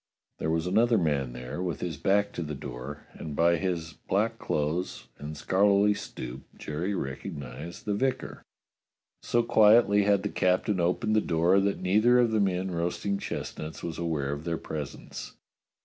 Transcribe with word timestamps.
There 0.39 0.49
was 0.49 0.65
another 0.65 0.97
man 0.97 1.33
there, 1.33 1.61
with 1.61 1.79
his 1.79 1.95
back 1.95 2.31
to 2.33 2.41
the 2.41 2.55
door, 2.55 3.05
and 3.13 3.35
by 3.35 3.57
his 3.57 3.93
black 3.93 4.39
clothes 4.39 5.09
and 5.19 5.37
scholarly 5.37 5.93
stoop 5.93 6.41
Jerry 6.57 6.95
recognized 6.95 7.85
the 7.85 7.93
vicar. 7.93 8.41
So 9.21 9.43
quietly 9.43 10.01
had 10.01 10.23
the 10.23 10.29
captain 10.29 10.79
opened 10.79 11.15
the 11.15 11.21
door 11.21 11.59
that 11.59 11.81
neither 11.83 12.17
of 12.17 12.31
the 12.31 12.39
men 12.39 12.71
roasting 12.71 13.19
chestnuts 13.19 13.83
was 13.83 13.99
aware 13.99 14.31
of 14.31 14.43
their 14.43 14.57
pres 14.57 14.95
ence. 14.95 15.35